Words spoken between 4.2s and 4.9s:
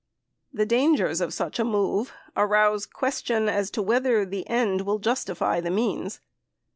the end